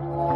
[0.00, 0.27] Oh.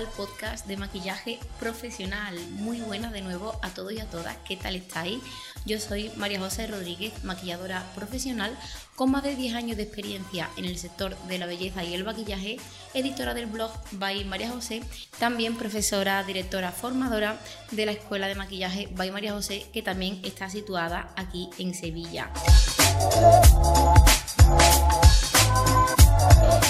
[0.00, 2.34] Al podcast de maquillaje profesional.
[2.52, 4.34] Muy buenas de nuevo a todos y a todas.
[4.48, 5.18] ¿Qué tal estáis?
[5.66, 8.56] Yo soy María José Rodríguez, maquilladora profesional
[8.96, 12.04] con más de 10 años de experiencia en el sector de la belleza y el
[12.04, 12.56] maquillaje,
[12.94, 14.82] editora del blog By María José,
[15.18, 17.38] también profesora, directora, formadora
[17.70, 22.30] de la Escuela de Maquillaje By María José, que también está situada aquí en Sevilla.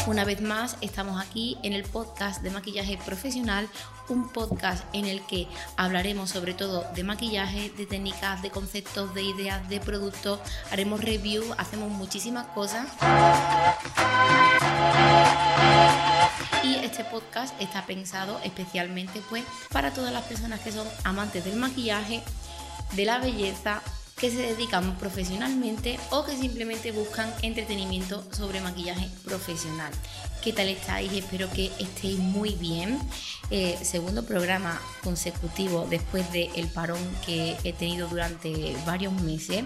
[0.06, 3.68] Una vez más, estamos aquí en el podcast de maquillaje profesional,
[4.08, 9.22] un podcast en el que hablaremos sobre todo de maquillaje, de técnicas, de conceptos, de
[9.22, 10.40] ideas, de productos,
[10.72, 12.88] haremos review, hacemos muchísimas cosas.
[16.64, 21.56] Y este podcast está pensado especialmente pues para todas las personas que son amantes del
[21.56, 22.22] maquillaje,
[22.92, 23.82] de la belleza
[24.20, 29.92] que se dedican profesionalmente o que simplemente buscan entretenimiento sobre maquillaje profesional.
[30.42, 31.12] ¿Qué tal estáis?
[31.12, 32.98] Espero que estéis muy bien.
[33.50, 39.64] Eh, segundo programa consecutivo después del parón que he tenido durante varios meses.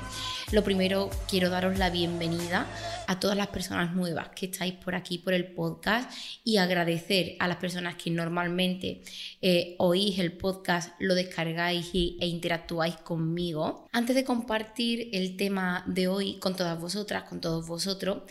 [0.53, 2.67] Lo primero, quiero daros la bienvenida
[3.07, 6.11] a todas las personas nuevas que estáis por aquí, por el podcast,
[6.45, 9.03] y agradecer a las personas que normalmente
[9.43, 13.87] eh, oís el podcast, lo descargáis e interactuáis conmigo.
[13.93, 18.23] Antes de compartir el tema de hoy con todas vosotras, con todos vosotros,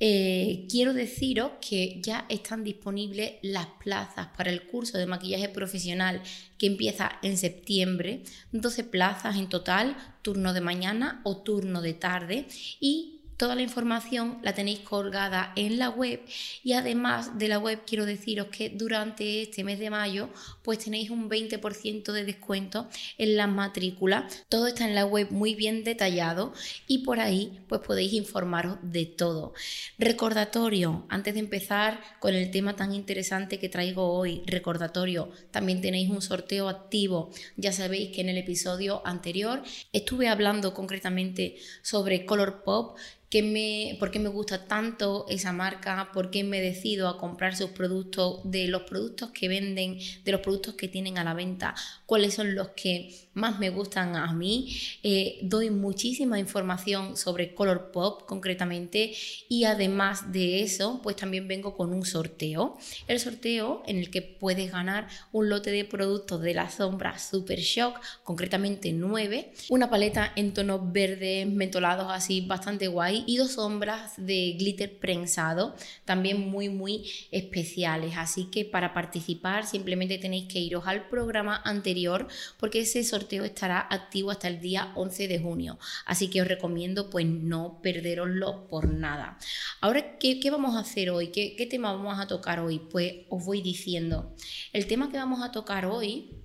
[0.00, 6.22] eh, quiero deciros que ya están disponibles las plazas para el curso de maquillaje profesional
[6.58, 8.22] que empieza en septiembre,
[8.52, 12.46] 12 plazas en total, turno de mañana o turno de tarde.
[12.80, 16.20] Y Toda la información la tenéis colgada en la web
[16.64, 20.28] y además de la web quiero deciros que durante este mes de mayo
[20.62, 24.26] pues tenéis un 20% de descuento en la matrícula.
[24.48, 26.52] Todo está en la web muy bien detallado
[26.88, 29.54] y por ahí pues podéis informaros de todo.
[30.00, 36.10] Recordatorio, antes de empezar con el tema tan interesante que traigo hoy, recordatorio, también tenéis
[36.10, 37.30] un sorteo activo.
[37.56, 39.62] Ya sabéis que en el episodio anterior
[39.92, 42.98] estuve hablando concretamente sobre Color Pop
[43.42, 47.70] me, por qué me gusta tanto esa marca, por qué me decido a comprar sus
[47.70, 51.74] productos, de los productos que venden, de los productos que tienen a la venta,
[52.06, 54.74] cuáles son los que más me gustan a mí.
[55.02, 59.12] Eh, doy muchísima información sobre Color Pop concretamente
[59.48, 62.78] y además de eso, pues también vengo con un sorteo.
[63.06, 67.60] El sorteo en el que puedes ganar un lote de productos de la sombra Super
[67.60, 74.14] Shock, concretamente 9, una paleta en tonos verdes mentolados así bastante guay y dos sombras
[74.16, 75.74] de glitter prensado,
[76.04, 78.14] también muy muy especiales.
[78.16, 83.86] Así que para participar simplemente tenéis que iros al programa anterior porque ese sorteo estará
[83.90, 85.78] activo hasta el día 11 de junio.
[86.06, 89.38] Así que os recomiendo pues no perderoslo por nada.
[89.80, 91.28] Ahora, ¿qué, vamos a hacer hoy?
[91.28, 92.78] ¿Qué, ¿Qué tema vamos a tocar hoy?
[92.78, 94.34] Pues os voy diciendo.
[94.72, 96.37] El tema que vamos a tocar hoy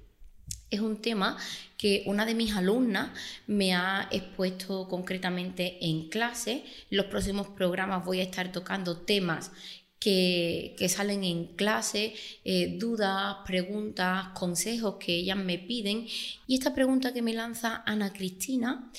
[0.76, 1.38] es un tema
[1.78, 3.10] que una de mis alumnas
[3.48, 6.64] me ha expuesto concretamente en clase.
[6.90, 9.52] En los próximos programas voy a estar tocando temas
[10.00, 12.14] que, salen en clase,
[12.44, 16.06] eh, dudas, preguntas, consejos que ellas me piden.
[16.48, 18.92] Y esta pregunta que me lanza Ana Cristina,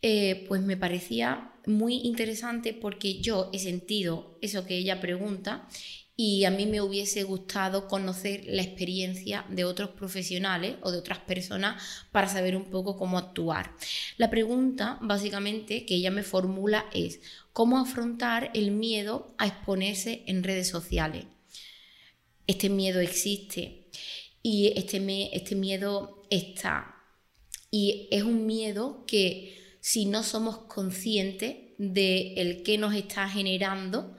[0.00, 5.68] eh, pues me parecía muy interesante porque yo he sentido eso que ella pregunta
[6.18, 11.18] y a mí me hubiese gustado conocer la experiencia de otros profesionales o de otras
[11.18, 13.72] personas para saber un poco cómo actuar.
[14.16, 17.20] La pregunta básicamente que ella me formula es
[17.52, 21.26] cómo afrontar el miedo a exponerse en redes sociales.
[22.46, 23.90] Este miedo existe
[24.42, 26.94] y este, este miedo está.
[27.70, 34.16] Y es un miedo que si no somos conscientes de el que nos está generando,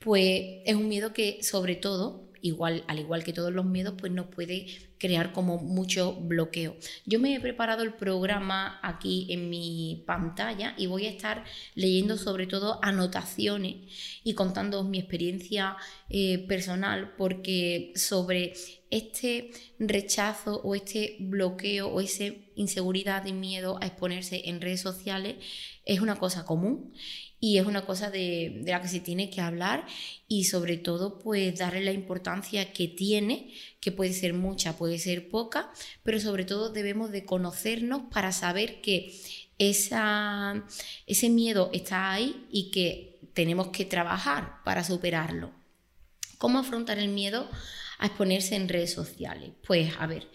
[0.00, 4.10] pues es un miedo que sobre todo, igual, al igual que todos los miedos, pues
[4.10, 4.66] nos puede
[4.98, 6.76] crear como mucho bloqueo.
[7.06, 11.44] Yo me he preparado el programa aquí en mi pantalla y voy a estar
[11.74, 13.76] leyendo sobre todo anotaciones
[14.24, 15.76] y contando mi experiencia
[16.08, 18.54] eh, personal porque sobre
[18.90, 22.24] este rechazo o este bloqueo o esa
[22.54, 25.36] inseguridad y miedo a exponerse en redes sociales
[25.84, 26.92] es una cosa común
[27.40, 29.86] y es una cosa de, la que se tiene que hablar
[30.28, 35.30] y sobre todo pues darle la importancia que tiene, que puede ser mucha, puede ser
[35.30, 35.72] poca,
[36.02, 39.18] pero sobre todo debemos de conocernos para saber que
[39.58, 40.64] esa,
[41.06, 45.50] ese miedo está ahí y que tenemos que trabajar para superarlo.
[46.36, 47.48] ¿Cómo afrontar el miedo
[47.98, 49.52] a exponerse en redes sociales?
[49.66, 50.28] Pues a ver,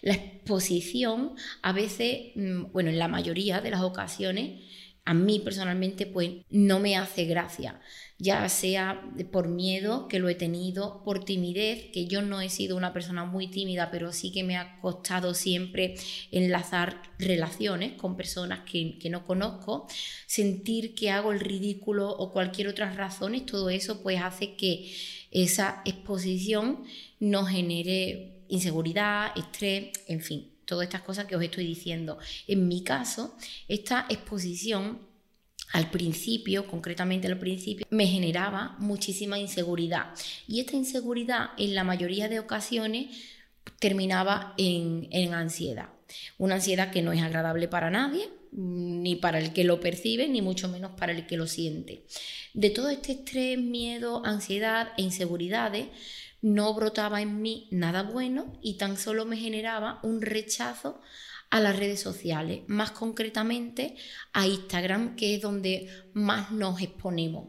[0.00, 4.60] la exposición a veces, mm, bueno, en la mayoría de las ocasiones,
[5.04, 7.80] a mí personalmente pues no me hace gracia,
[8.18, 9.02] ya sea
[9.32, 13.24] por miedo, que lo he tenido, por timidez, que yo no he sido una persona
[13.24, 15.96] muy tímida, pero sí que me ha costado siempre
[16.30, 19.88] enlazar relaciones con personas que, no conozco,
[20.26, 24.94] sentir que hago el ridículo o cualquier otra razón, todo eso pues hace que
[25.32, 26.84] esa exposición
[27.18, 32.18] no genere inseguridad, estrés, en fin, todas estas cosas que os estoy diciendo.
[32.46, 33.36] En mi caso,
[33.68, 35.00] esta exposición
[35.72, 40.14] al principio, concretamente al principio, me generaba muchísima inseguridad.
[40.48, 43.14] Y esta inseguridad en la mayoría de ocasiones
[43.78, 45.90] terminaba en, en ansiedad.
[46.38, 50.40] Una ansiedad que no es agradable para nadie, ni para el que lo percibe, ni
[50.40, 52.06] mucho menos para el que lo siente.
[52.54, 55.88] De todo este estrés, miedo, ansiedad e inseguridades,
[56.42, 61.00] no brotaba en mí nada bueno y tan solo me generaba un rechazo
[61.50, 63.94] a las redes sociales, más concretamente
[64.32, 67.48] a Instagram, que es donde más nos exponemos.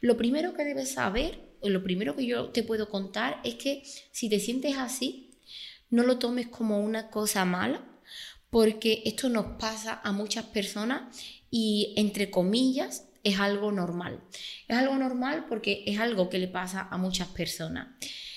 [0.00, 3.82] Lo primero que debes saber, lo primero que yo te puedo contar es que
[4.12, 5.30] si te sientes así,
[5.90, 7.84] no lo tomes como una cosa mala,
[8.50, 11.18] porque esto nos pasa a muchas personas
[11.50, 14.20] y entre comillas es algo normal.
[14.66, 17.88] Es algo normal porque es algo que le pasa a muchas personas.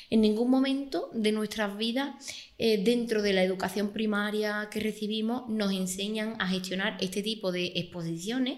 [0.09, 2.15] En ningún momento de nuestras vidas,
[2.57, 7.71] eh, dentro de la educación primaria que recibimos, nos enseñan a gestionar este tipo de
[7.75, 8.57] exposiciones.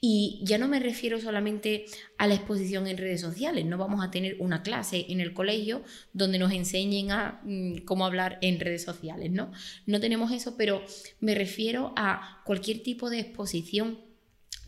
[0.00, 1.86] Y ya no me refiero solamente
[2.18, 5.82] a la exposición en redes sociales, no vamos a tener una clase en el colegio
[6.12, 9.50] donde nos enseñen a mm, cómo hablar en redes sociales, ¿no?
[9.86, 10.84] No tenemos eso, pero
[11.18, 13.98] me refiero a cualquier tipo de exposición,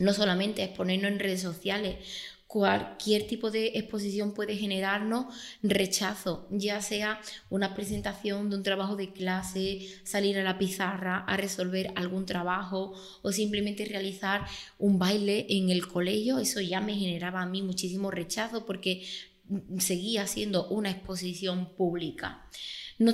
[0.01, 1.97] no solamente exponernos en redes sociales
[2.51, 5.33] cualquier tipo de exposición puede generarnos
[5.63, 11.37] rechazo, ya sea una presentación de un trabajo de clase, salir a la pizarra a
[11.37, 14.45] resolver algún trabajo o simplemente realizar
[14.79, 19.07] un baile en el colegio, eso ya me generaba a mí muchísimo rechazo porque
[19.79, 22.49] seguía siendo una exposición pública.
[22.99, 23.11] No,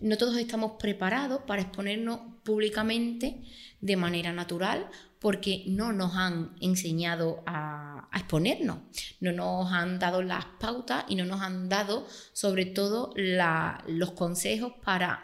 [0.00, 3.42] no todos estamos preparados para exponernos públicamente
[3.82, 4.88] de manera natural
[5.24, 8.80] porque no nos han enseñado a, exponernos,
[9.20, 14.74] no nos han dado las pautas y no nos han dado sobre todo los consejos
[14.84, 15.22] para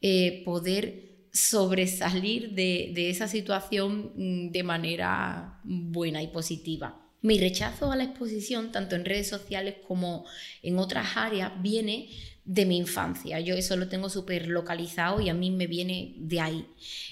[0.00, 6.98] eh, poder sobresalir de, esa situación mm, de manera buena y positiva.
[7.20, 10.24] Mi rechazo a la exposición, tanto en redes sociales como
[10.62, 12.08] en otras áreas, viene
[12.44, 13.40] de mi infancia.
[13.40, 16.66] Yo eso lo tengo súper localizado y a mí me viene de ahí.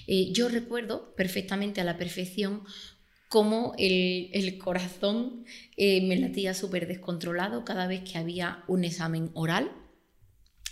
[0.07, 2.63] Eh, yo recuerdo perfectamente a la perfección
[3.29, 5.45] cómo el, corazón
[5.77, 9.71] eh, me latía súper descontrolado cada vez que había un examen oral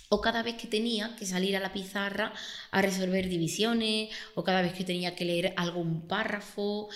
[0.10, 2.34] o cada vez que tenía que salir a la pizarra
[2.72, 6.90] a resolver divisiones, o cada vez que tenía que leer algún párrafo,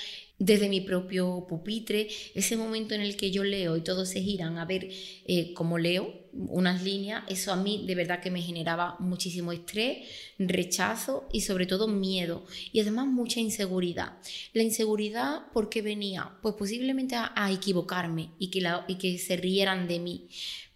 [0.44, 4.58] desde mi propio pupitre, ese momento en el que yo leo y todos se giran
[4.58, 4.90] a ver
[5.26, 10.00] eh, cómo leo unas líneas, eso a mí de verdad que me generaba muchísimo estrés,
[10.38, 14.18] rechazo y sobre todo miedo y además mucha inseguridad.
[14.52, 20.00] La inseguridad porque venía pues posiblemente a, equivocarme y que, y que se rieran de
[20.00, 20.28] mí,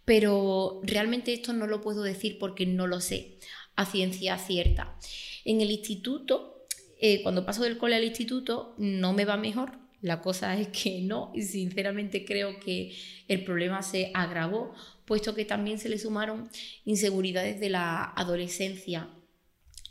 [0.05, 3.39] pero realmente esto no lo puedo decir porque no lo sé
[3.75, 4.97] a ciencia cierta.
[5.43, 6.56] En el instituto
[6.99, 9.79] eh, cuando paso del cole al instituto no me va mejor.
[10.01, 12.95] La cosa es que no, y sinceramente creo que
[13.27, 14.73] el problema se agravó,
[15.05, 16.49] puesto que también se le sumaron
[16.85, 19.09] inseguridades de la adolescencia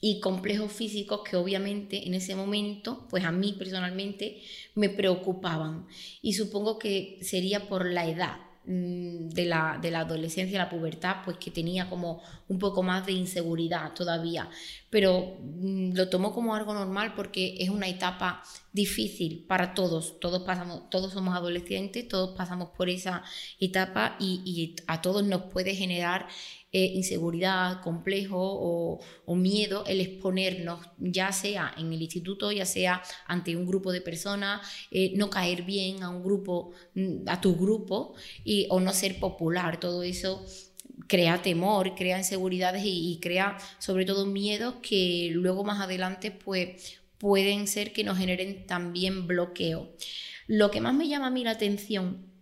[0.00, 4.42] y complejos físicos que obviamente en ese momento, pues a mí personalmente
[4.74, 5.86] me preocupaban.
[6.22, 11.36] Y supongo que sería por la edad, de la, de la adolescencia, la pubertad, pues
[11.36, 14.48] que tenía como un poco más de inseguridad todavía.
[14.90, 18.42] Pero mm, lo tomo como algo normal porque es una etapa
[18.72, 20.18] difícil para todos.
[20.18, 23.22] Todos pasamos, todos somos adolescentes, todos pasamos por esa
[23.60, 26.26] etapa y, y a todos nos puede generar
[26.78, 33.56] eh, inseguridad, complejo o, miedo el exponernos, ya sea en el instituto, ya sea ante
[33.56, 38.14] un grupo de personas, eh, no caer bien a un grupo, mm, a tu grupo,
[38.44, 39.80] y, o no ser popular.
[39.80, 40.44] Todo eso
[41.06, 47.68] crea temor, crea inseguridades y, crea sobre todo miedos que luego más adelante pues pueden
[47.68, 49.96] ser que nos generen también bloqueo.
[50.46, 52.35] Lo que más me llama a mí la atención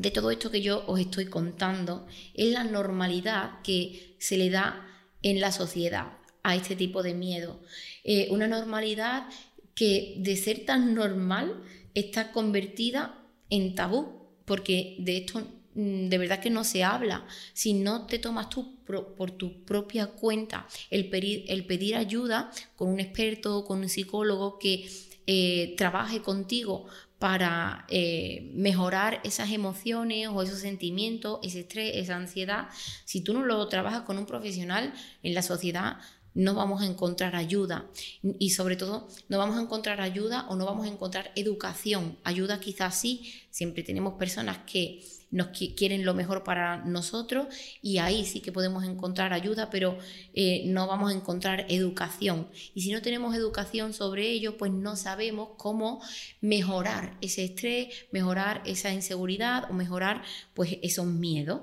[0.00, 4.86] de todo esto que yo os estoy contando es la normalidad que se le da
[5.22, 7.60] en la sociedad a este tipo de miedo.
[8.04, 9.28] Eh, una normalidad
[9.74, 11.62] que de ser tan normal
[11.94, 13.18] está convertida
[13.50, 15.40] en tabú, porque de esto
[15.74, 17.26] mm, de verdad que no se habla.
[17.52, 23.64] Si no te tomas tú por tu propia cuenta el pedir, ayuda con un experto,
[23.66, 24.88] con un psicólogo que
[25.26, 26.86] eh, trabaje contigo
[27.20, 32.68] para eh, mejorar esas emociones o esos sentimientos, ese estrés, esa ansiedad,
[33.04, 35.98] si tú no lo trabajas con un profesional en la sociedad,
[36.32, 37.90] no vamos a encontrar ayuda
[38.22, 42.16] y sobre todo no vamos a encontrar ayuda o no vamos a encontrar educación.
[42.24, 47.46] Ayuda quizás sí, siempre tenemos personas que nos quieren lo mejor para nosotros
[47.82, 49.98] y ahí sí que podemos encontrar ayuda, pero
[50.34, 52.48] eh, no vamos a encontrar educación.
[52.74, 56.02] Y si no tenemos educación sobre ello, pues no sabemos cómo
[56.40, 60.22] mejorar ese estrés, mejorar esa inseguridad o mejorar
[60.54, 61.62] pues esos miedos.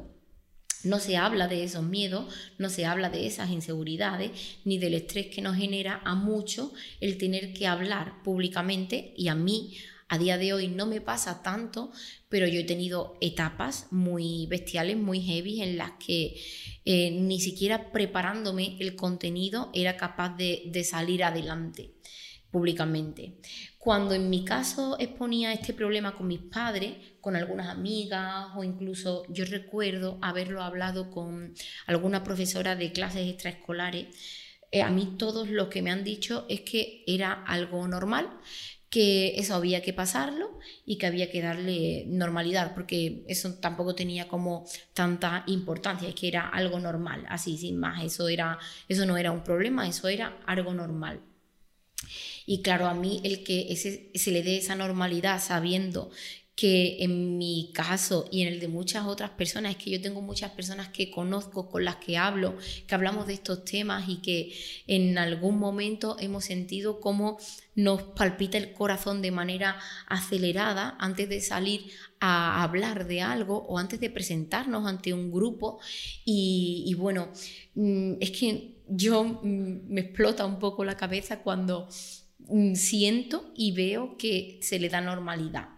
[0.83, 4.31] No se habla de esos miedos, no se habla de esas inseguridades,
[4.63, 6.71] ni del estrés que nos genera a mucho
[7.01, 9.74] el tener que hablar públicamente y a mí
[10.10, 11.92] a día de hoy no me pasa tanto,
[12.30, 16.36] pero yo he tenido etapas muy bestiales, muy heavy, en las que
[16.86, 21.94] eh, ni siquiera preparándome el contenido era capaz de, de salir adelante
[22.52, 23.38] públicamente.
[23.78, 29.26] Cuando en mi caso exponía este problema con mis padres, con algunas amigas o incluso
[29.30, 31.54] yo recuerdo haberlo hablado con
[31.86, 34.08] alguna profesora de clases extraescolares,
[34.71, 38.29] eh, a mí todos los que me han dicho es que era algo normal,
[38.89, 44.27] que eso había que pasarlo y que había que darle normalidad, porque eso tampoco tenía
[44.27, 48.57] como tanta importancia, es que era algo normal, así sin más, eso era
[48.88, 51.21] eso no era un problema, eso era algo normal.
[52.45, 56.09] Y claro, a mí el que se le dé esa normalidad sabiendo
[56.58, 60.22] que en mi caso y en el de muchas otras personas, es que yo tengo
[60.22, 64.54] muchas personas que conozco, con las que hablo, que hablamos de estos temas y que
[64.88, 67.38] en algún momento hemos sentido cómo
[67.76, 73.78] nos palpita el corazón de manera acelerada antes de salir a hablar de algo o
[73.78, 75.80] antes de presentarnos ante un grupo.
[76.26, 77.30] Y, bueno,
[77.76, 81.88] mm, es que yo mm, me explota un poco la cabeza cuando
[82.50, 85.70] Mm, siento y veo que se le da normalidad.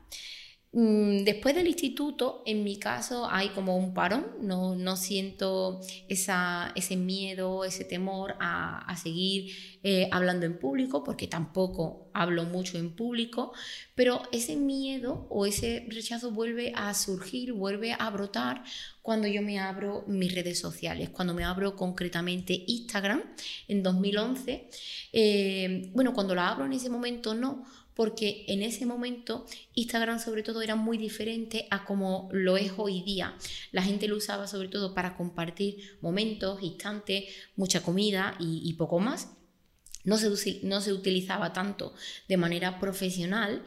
[0.72, 6.96] Mm, después del instituto, en mi caso, hay como un parón, no, no siento ese
[6.96, 12.96] miedo, ese temor a, a seguir eh, hablando en público, porque tampoco hablo mucho en
[12.96, 13.52] público,
[13.96, 18.64] pero ese miedo o ese rechazo vuelve a surgir, vuelve a brotar
[19.02, 23.24] cuando yo me abro mis redes sociales, cuando me abro concretamente Instagram
[23.68, 24.70] en 2011.
[25.14, 27.66] Eh, bueno, cuando la abro en ese momento no
[28.00, 33.02] porque en ese momento Instagram sobre todo era muy diferente a como lo es hoy
[33.02, 33.36] día.
[33.74, 37.26] La gente lo usaba sobre todo para compartir momentos, instantes,
[37.58, 39.32] mucha comida y, poco más.
[40.06, 41.94] No se, no se, utilizaba tanto
[42.30, 43.66] de manera profesional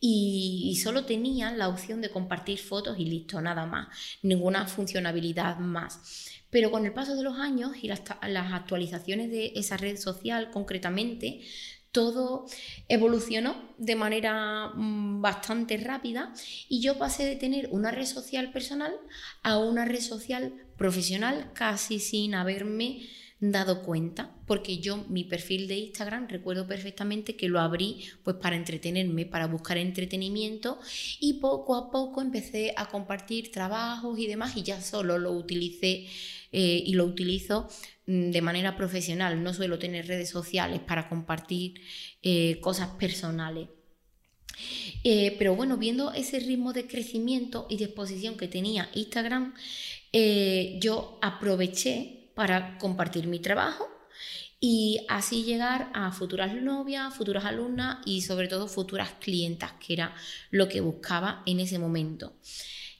[0.00, 3.88] y, solo tenía la opción de compartir fotos y listo, nada más,
[4.22, 6.30] ninguna funcionalidad más.
[6.48, 8.00] Pero con el paso de los años y las
[8.52, 11.42] actualizaciones de esa red social concretamente,
[11.94, 12.46] todo
[12.88, 16.34] evolucionó de manera mm, bastante rápida
[16.68, 18.92] y yo pasé de tener una red social personal
[19.44, 23.08] a una red social profesional casi sin haberme
[23.52, 28.56] dado cuenta, porque yo mi perfil de Instagram recuerdo perfectamente que lo abrí pues para
[28.56, 30.78] entretenerme, para buscar entretenimiento
[31.20, 36.06] y poco a poco empecé a compartir trabajos y demás y ya solo lo utilicé
[36.52, 37.68] eh, y lo utilizo
[38.06, 41.80] mm, de manera profesional, no suelo tener redes sociales para compartir
[42.22, 43.68] eh, cosas personales.
[45.02, 49.54] Eh, pero bueno, viendo ese ritmo de crecimiento y de exposición que tenía Instagram,
[50.80, 53.88] yo aproveché para compartir mi trabajo
[54.60, 60.14] y así llegar a futuras novias, futuras alumnas y sobre todo futuras clientas, que era
[60.50, 62.34] lo que buscaba en ese momento.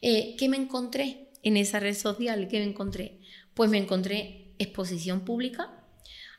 [0.00, 2.48] ¿Qué me encontré en esa red social?
[2.48, 3.20] ¿Qué me encontré?
[3.54, 5.84] Pues me encontré exposición pública,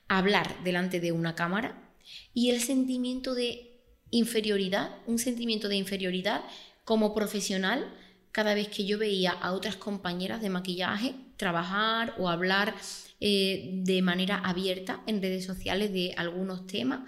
[0.07, 1.91] hablar delante de una cámara
[2.33, 6.43] y el sentimiento de inferioridad, un sentimiento de inferioridad
[6.83, 7.91] como profesional
[8.31, 12.75] cada vez que yo veía a otras compañeras de maquillaje trabajar o hablar
[13.19, 17.01] eh, de manera abierta en redes sociales de algunos temas,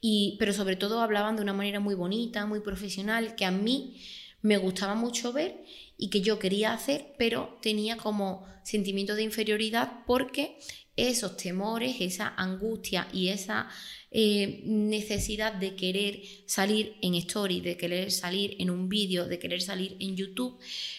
[0.00, 4.00] y, pero sobre todo hablaban de una manera muy bonita, muy profesional, que a mí
[4.42, 5.62] me gustaba mucho ver
[5.98, 10.58] y que yo quería hacer, pero tenía como sentimiento de inferioridad porque
[10.96, 13.68] esos temores, esa angustia y esa
[14.10, 19.62] eh, necesidad de querer salir en story, de querer salir en un vídeo, de querer
[19.62, 20.58] salir en YouTube,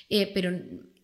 [0.10, 0.52] eh, pero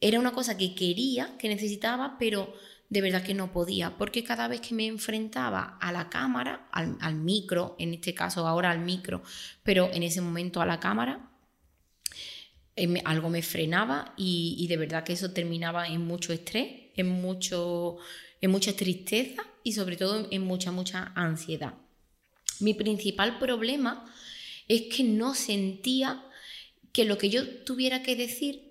[0.01, 2.53] era una cosa que quería, que necesitaba, pero
[2.89, 7.15] de verdad que no podía, porque cada vez que me enfrentaba a la cámara, al,
[7.15, 9.23] micro, en este caso ahora al micro,
[9.63, 11.29] pero en ese momento a la cámara,
[12.75, 17.97] eh, algo me frenaba y, de verdad que eso terminaba en mucho estrés, en, mucho,
[18.39, 21.73] en mucha tristeza y sobre todo en mucha, mucha ansiedad.
[22.59, 24.05] Mi principal problema
[24.67, 26.23] es que no sentía
[26.93, 28.66] que lo que yo tuviera que decir,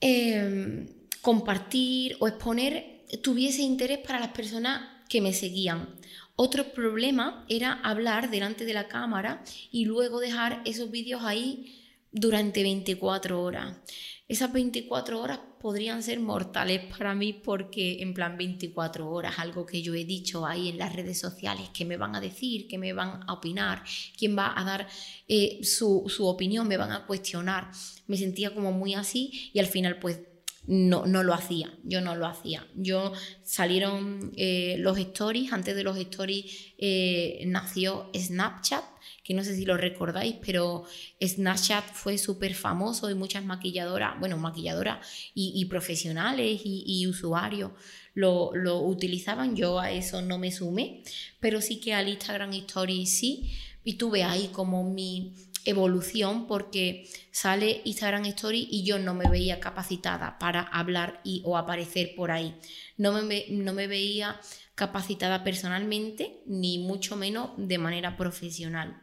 [0.00, 0.86] em,
[1.20, 5.96] compartir o exponer tuviese interés para las personas que me seguían.
[6.36, 12.62] Otro problema era hablar delante de la cámara y luego dejar esos vídeos ahí durante
[12.62, 13.76] 24 horas.
[14.28, 19.82] Esas 24 horas podrían ser mortales para mí porque en plan 24 horas, algo que
[19.82, 22.92] yo he dicho ahí en las redes sociales, que me van a decir, que me
[22.92, 23.84] van a opinar,
[24.16, 24.88] quién va a dar
[25.28, 27.70] eh, su, su opinión, me van a cuestionar.
[28.06, 30.20] Me sentía como muy así y al final pues
[30.66, 32.66] no, no lo hacía, yo no lo hacía.
[32.74, 33.12] Yo
[33.42, 38.84] salieron eh, los stories, antes de los stories eh, nació Snapchat,
[39.30, 40.82] que no sé si lo recordáis, pero
[41.22, 47.70] Snapchat fue súper famoso y muchas maquilladoras, bueno, maquilladoras y, profesionales y, usuarios
[48.12, 49.54] lo, lo, utilizaban.
[49.54, 51.04] Yo a eso no me sumé,
[51.38, 53.52] pero sí que al Instagram Stories sí,
[53.84, 59.60] y tuve ahí como mi evolución porque sale Instagram Story y yo no me veía
[59.60, 62.56] capacitada para hablar y o aparecer por ahí.
[62.96, 64.40] No me, no me veía
[64.74, 69.00] capacitada personalmente, ni mucho menos de manera profesional.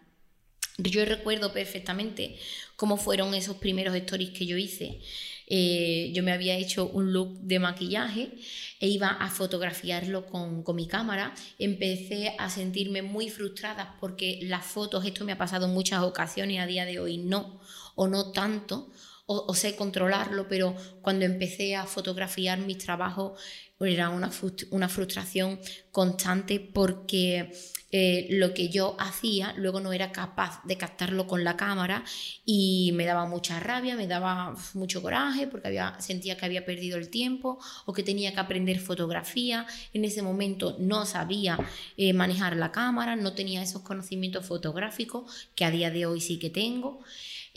[0.77, 2.37] Yo recuerdo perfectamente
[2.75, 4.99] cómo fueron esos primeros stories que yo hice.
[5.47, 8.31] Eh, yo me había hecho un look de maquillaje
[8.79, 11.33] e iba a fotografiarlo con, mi cámara.
[11.57, 16.59] Empecé a sentirme muy frustrada porque las fotos, esto me ha pasado en muchas ocasiones,
[16.59, 17.59] a día de hoy no,
[17.95, 18.91] o no tanto,
[19.25, 23.41] o, sé controlarlo, pero cuando empecé a fotografiar mis trabajos
[23.79, 24.31] era una,
[24.71, 25.59] una frustración
[25.91, 27.51] constante porque
[27.89, 32.03] eh, lo que yo hacía luego no era capaz de captarlo con la cámara
[32.45, 36.97] y me daba mucha rabia, me daba mucho coraje porque había, sentía que había perdido
[36.97, 39.65] el tiempo o que tenía que aprender fotografía.
[39.93, 41.57] En ese momento no sabía
[41.95, 46.39] eh, manejar la cámara, no tenía esos conocimientos fotográficos que a día de hoy sí
[46.39, 47.01] que tengo.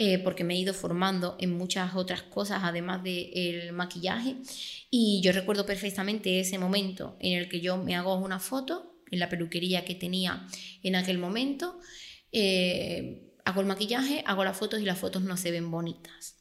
[0.02, 4.36] Eh, porque me he ido formando en muchas otras cosas además del maquillaje
[4.90, 9.18] y yo recuerdo perfectamente ese momento en el que yo me hago una foto en
[9.18, 10.46] la peluquería que tenía
[10.82, 11.78] en aquel momento.
[12.32, 16.36] Eh, hago el maquillaje, hago las fotos y las fotos no se ven bonitas.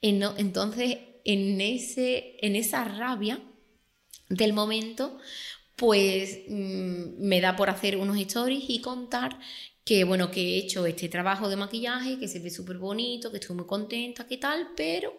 [0.00, 3.40] Entonces, en, ese, en esa rabia
[4.28, 5.18] del momento,
[5.76, 9.38] pues mm, me da por hacer unos stories y contar
[9.84, 13.38] que bueno, que he hecho este trabajo de maquillaje, que se ve súper bonito, que
[13.38, 15.12] estoy muy contenta, que tal, pero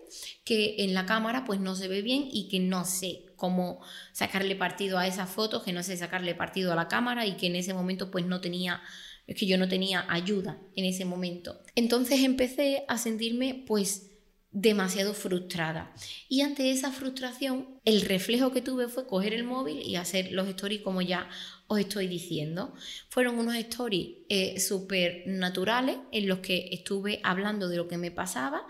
[0.46, 3.82] que en la cámara pues no se ve bien y que no sé cómo
[4.14, 7.48] sacarle partido a esas fotos, que no sé sacarle partido a la cámara y que
[7.48, 8.82] en ese momento pues no tenía,
[9.28, 11.60] es que yo no tenía ayuda en ese momento.
[11.76, 14.13] Entonces empecé a sentirme pues
[14.54, 15.94] demasiado frustrada.
[16.30, 20.48] Y ante esa frustración, el reflejo que tuve fue coger el móvil y hacer los
[20.48, 21.28] stories como ya
[21.68, 22.74] os estoy diciendo.
[23.10, 28.12] Fueron unos stories eh, súper naturales en los que estuve hablando de lo que me
[28.12, 28.68] pasaba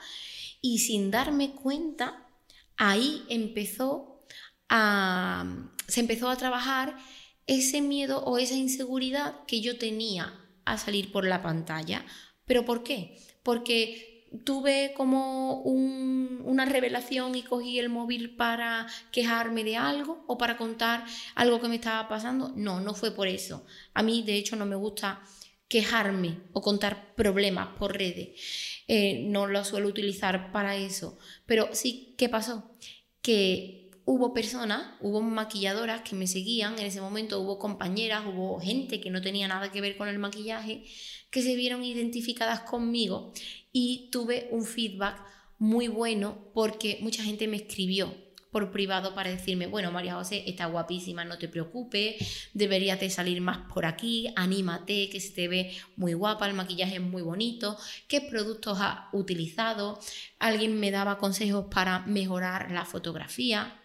[0.61, 2.29] y sin darme cuenta,
[2.77, 4.25] ahí empezó
[4.69, 6.97] a, se empezó a trabajar
[7.45, 12.05] ese miedo o esa inseguridad que yo tenía a salir por la pantalla.
[12.45, 13.19] ¿Pero por qué?
[13.43, 14.12] Porque
[14.43, 21.05] tuve como una revelación y cogí el móvil para quejarme de algo o para contar
[21.35, 22.51] algo que me estaba pasando.
[22.55, 23.65] No, no fue por eso.
[23.93, 25.21] A mí, de hecho, no me gusta
[25.67, 28.39] quejarme o contar problemas por redes.
[28.87, 31.17] Eh, no lo suelo utilizar para eso.
[31.45, 32.75] Pero sí, ¿qué pasó?
[33.21, 38.99] Que hubo personas, hubo maquilladoras que me seguían en ese momento, hubo compañeras, hubo gente
[38.99, 40.83] que no tenía nada que ver con el maquillaje,
[41.29, 43.33] que se vieron identificadas conmigo
[43.71, 45.19] y tuve un feedback
[45.57, 48.13] muy bueno porque mucha gente me escribió
[48.53, 53.41] por privado para decirme, bueno, María José, está guapísima, no te preocupes, deberías de salir
[53.41, 57.77] más por aquí, anímate, que se te ve muy guapa, el maquillaje es muy bonito,
[58.07, 59.99] qué productos has utilizado,
[60.37, 63.79] alguien me daba consejos para mejorar la fotografía.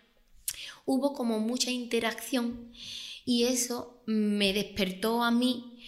[0.90, 2.72] Hubo como mucha interacción
[3.27, 5.83] y eso me despertó a mí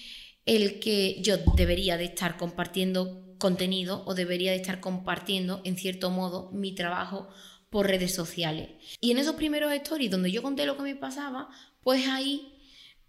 [0.45, 6.11] el que yo debería de estar compartiendo contenido o debería de estar compartiendo en cierto
[6.11, 7.31] modo mi trabajo
[7.71, 8.69] por redes sociales.
[9.01, 11.49] Y en esos primeros stories donde yo conté lo que me pasaba,
[11.83, 12.61] pues ahí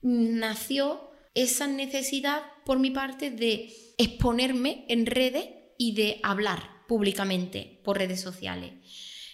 [0.01, 5.43] nació esa necesidad por mi parte de exponerme en redes
[5.77, 8.75] y de hablar públicamente por redes sociales.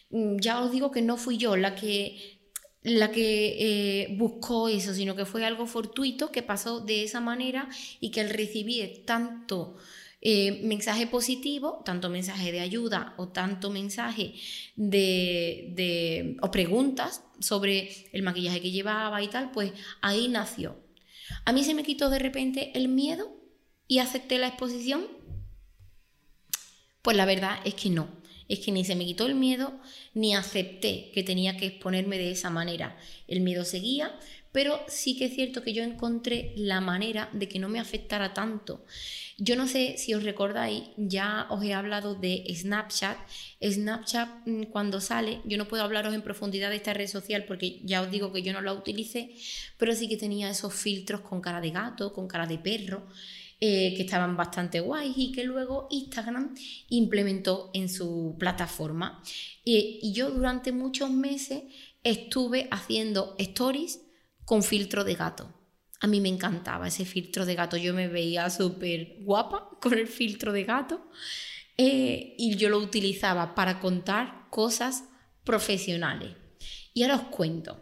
[0.10, 2.37] Mm, ya os digo que no fui yo la que
[2.88, 7.68] la que eh, buscó eso, sino que fue algo fortuito que pasó de esa manera
[8.00, 9.76] y que al recibir tanto
[10.22, 14.36] eh, mensaje positivo, tanto mensaje de ayuda o tanto mensaje
[14.78, 20.80] de, o preguntas sobre el maquillaje que llevaba y tal, pues ahí nació.
[21.44, 23.36] A mí se me quitó de repente el miedo
[23.86, 25.06] y acepté la exposición.
[27.02, 28.08] Pues la verdad es que no,
[28.50, 29.80] es que ni se me quitó el miedo
[30.14, 32.98] ni acepté que tenía que exponerme de esa manera.
[33.28, 34.18] El miedo seguía,
[34.52, 38.34] pero sí que es cierto que yo encontré la manera de que no me afectara
[38.34, 38.84] tanto.
[39.38, 43.18] Yo no sé si os recordáis, ya os he hablado de Snapchat.
[43.62, 47.82] Snapchat mm, cuando sale, yo no puedo hablaros en profundidad de esta red social porque
[47.84, 49.36] ya os digo que yo no la utilicé,
[49.78, 53.06] pero sí que tenía esos filtros con cara de gato, con cara de perro.
[53.60, 56.54] Eh, que estaban bastante guays y que luego Instagram
[56.90, 59.24] implementó en su plataforma.
[59.66, 61.64] y yo durante muchos meses
[62.04, 64.00] estuve haciendo stories
[64.46, 65.54] con filtro de gato.
[66.00, 67.76] A mí me encantaba ese filtro de gato.
[67.78, 71.10] Yo me veía súper guapa con el filtro de gato.
[71.78, 75.06] Eh, y yo lo utilizaba para contar cosas
[75.44, 76.36] profesionales.
[76.94, 77.82] Y ahora os cuento.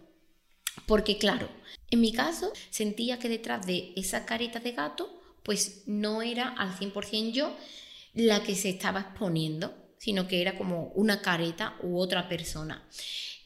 [0.85, 1.49] Porque claro,
[1.91, 5.14] en mi caso sentía que detrás de esa carita de gato,
[5.45, 7.55] pues no era al 100% yo
[8.15, 12.83] la que se estaba exponiendo, sino que era como una careta u otra persona.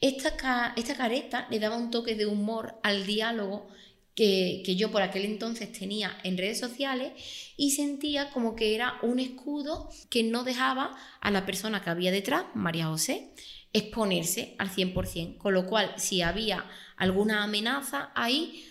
[0.00, 3.68] Esta, esta careta le daba un toque de humor al diálogo
[4.14, 7.12] que, que, yo por aquel entonces tenía en redes sociales
[7.56, 12.10] y sentía como que era un escudo que no dejaba a la persona que había
[12.10, 13.34] detrás, María José,
[13.72, 18.69] exponerse al 100%, con lo cual si había alguna amenaza ahí,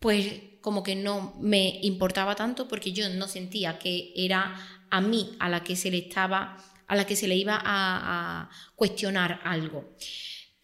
[0.00, 0.26] pues
[0.60, 4.56] como que no me importaba tanto porque yo no sentía que era
[4.90, 6.56] a mí a la que se le estaba
[6.88, 9.96] a la que se le iba a, cuestionar algo.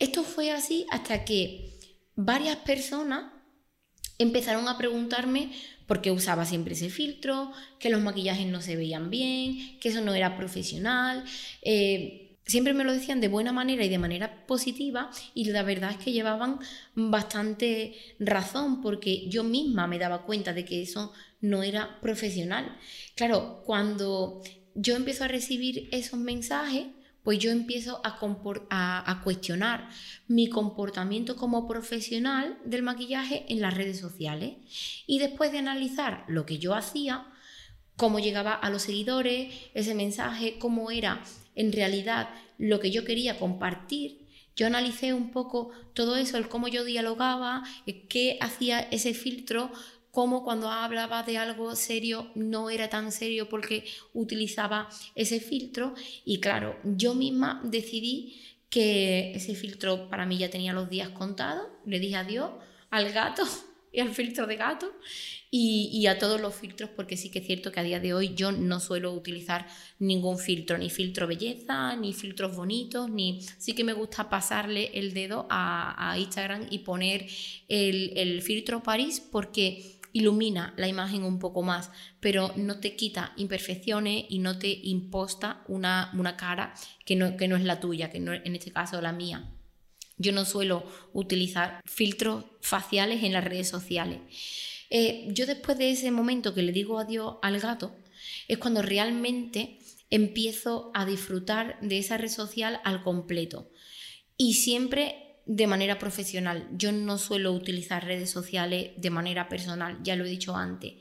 [0.00, 1.78] Esto fue así hasta que
[2.16, 3.32] varias personas
[4.18, 5.52] empezaron a preguntarme
[5.86, 10.00] por qué usaba siempre ese filtro, que los maquillajes no se veían bien, que eso
[10.00, 11.22] no era profesional.
[11.62, 15.90] Eh, siempre me lo decían de buena manera y de manera positiva y la verdad
[15.90, 16.60] es que llevaban
[16.94, 22.76] bastante razón porque yo misma me daba cuenta de que eso no era profesional.
[23.16, 24.42] Claro, cuando
[24.74, 26.86] yo empiezo a recibir esos mensajes,
[27.24, 29.88] pues yo empiezo a, cuestionar
[30.28, 34.54] mi comportamiento como profesional del maquillaje en las redes sociales.
[35.08, 37.26] Y después de analizar lo que yo hacía,
[37.96, 41.20] cómo llegaba a los seguidores, ese mensaje, cómo era
[41.56, 46.68] en realidad lo que yo quería compartir, yo analicé un poco todo eso, el cómo
[46.68, 47.64] yo dialogaba,
[48.08, 49.70] qué hacía ese filtro
[50.10, 55.94] como cuando hablaba de algo serio no era tan serio porque utilizaba ese filtro.
[56.24, 61.68] Y claro, yo misma decidí que ese filtro para mí ya tenía los días contados,
[61.84, 62.50] le dije adiós
[62.88, 63.42] al gato
[63.96, 64.92] y al filtro de gato
[65.50, 68.34] y, a todos los filtros porque sí que es cierto que a día de hoy
[68.34, 69.66] yo no suelo utilizar
[69.98, 75.14] ningún filtro, ni filtro belleza, ni filtros bonitos, ni sí que me gusta pasarle el
[75.14, 77.26] dedo a, Instagram y poner
[77.68, 83.32] el, el filtro París porque ilumina la imagen un poco más, pero no te quita
[83.36, 86.74] imperfecciones y no te imposta una, una cara
[87.06, 89.55] que no, que no es la tuya, que no, en este caso la mía.
[90.18, 94.20] Yo no suelo utilizar filtros faciales en las redes sociales.
[94.90, 97.94] Eh, yo después de ese momento que le digo adiós al gato,
[98.48, 99.78] es cuando realmente
[100.10, 103.70] empiezo a disfrutar de esa red social al completo.
[104.36, 106.68] Y siempre de manera profesional.
[106.72, 110.94] Yo no suelo utilizar redes sociales de manera personal, ya lo he dicho antes.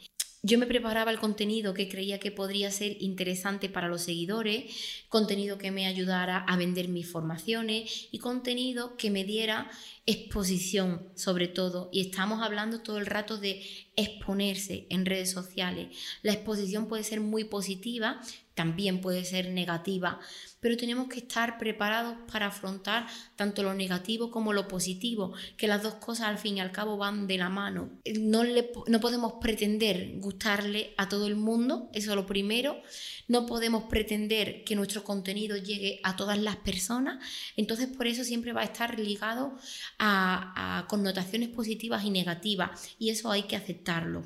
[0.47, 5.57] Yo me preparaba el contenido que creía que podría ser interesante para los seguidores, contenido
[5.57, 9.71] que me ayudara a vender mis formaciones y contenido que me diera
[10.05, 11.89] exposición sobre todo.
[11.91, 13.63] Y estamos hablando todo el rato de
[13.95, 15.95] exponerse en redes sociales.
[16.21, 18.21] La exposición puede ser muy positiva,
[18.55, 20.19] también puede ser negativa,
[20.61, 25.83] pero tenemos que estar preparados para afrontar tanto lo negativo como lo positivo, que las
[25.83, 27.91] dos cosas al fin y al cabo van de la mano.
[28.17, 28.43] No,
[28.87, 32.81] no podemos pretender gustarle a todo el mundo, eso es lo primero,
[33.27, 37.23] no podemos pretender que nuestro contenido llegue a todas las personas,
[37.57, 39.57] entonces por eso siempre va a estar ligado
[39.99, 44.23] a, a connotaciones positivas y negativas, y eso hay que aceptarlo.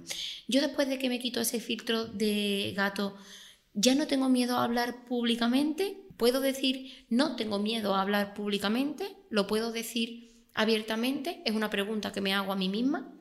[0.48, 3.16] Yo después de que me quito ese filtro de gato,
[3.74, 9.16] ya no tengo miedo a hablar públicamente, ¿Puedo decir no tengo miedo a hablar públicamente?
[9.30, 11.42] ¿Lo puedo decir abiertamente?
[11.46, 13.18] Es una pregunta que me hago a mí misma.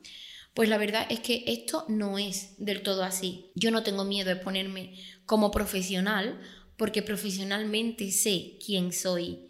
[0.53, 3.53] Pues la verdad es que esto no es del todo así.
[3.55, 6.41] Yo no tengo miedo de ponerme como profesional
[6.77, 9.47] porque profesionalmente sé quién soy,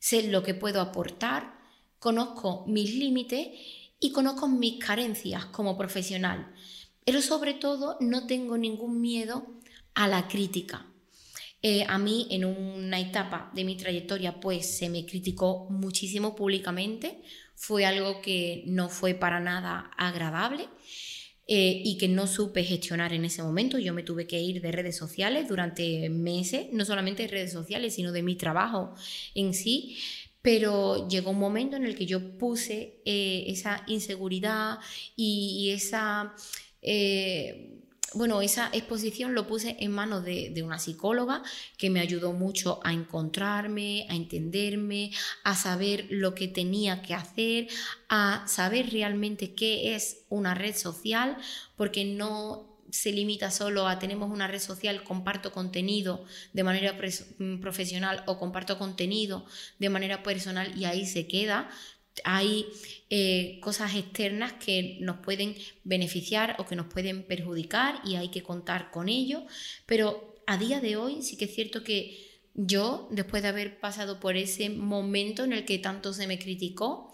[0.00, 1.57] sé lo que puedo aportar,
[1.98, 3.48] conozco mis límites
[4.00, 6.52] y conozco mis carencias como profesional.
[7.04, 9.46] Pero sobre todo no tengo ningún miedo
[9.94, 10.86] a la crítica.
[11.60, 17.20] Eh, a mí en una etapa de mi trayectoria pues se me criticó muchísimo públicamente,
[17.56, 20.68] fue algo que no fue para nada agradable
[21.48, 23.78] eh, y que no supe gestionar en ese momento.
[23.78, 27.94] Yo me tuve que ir de redes sociales durante meses, no solamente de redes sociales,
[27.94, 28.94] sino de mi trabajo
[29.34, 29.96] en sí.
[30.48, 34.78] Pero llegó un momento en el que yo puse eh, esa inseguridad
[35.14, 36.34] y, esa...
[36.80, 37.82] Eh,
[38.14, 41.42] bueno, esa exposición lo puse en manos de, una psicóloga
[41.76, 45.10] que me ayudó mucho a encontrarme, a entenderme,
[45.44, 47.68] a saber lo que tenía que hacer,
[48.08, 51.36] a saber realmente qué es una red social,
[51.76, 56.98] porque no se limita solo a tenemos una red social, comparto contenido de manera
[57.38, 59.44] mm, profesional o comparto contenido
[59.78, 61.70] de manera personal y ahí se queda,
[62.24, 62.66] hay
[63.10, 68.42] eh, cosas externas que nos pueden beneficiar o que nos pueden perjudicar y hay que
[68.42, 69.44] contar con ello,
[69.86, 74.18] pero a día de hoy sí que es cierto que yo, después de haber pasado
[74.18, 77.12] por ese momento en el que tanto se me criticó,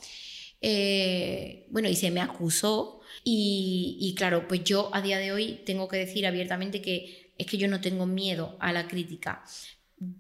[0.62, 5.62] eh, bueno, y se me acusó, y, y claro, pues yo a día de hoy
[5.64, 9.44] tengo que decir abiertamente que es que yo no tengo miedo a la crítica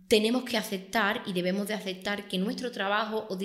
[0.08, 3.36] tenemos que aceptar y debemos de aceptar que nuestro trabajo o,